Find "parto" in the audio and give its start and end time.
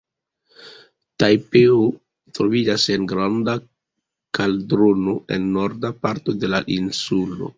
6.07-6.39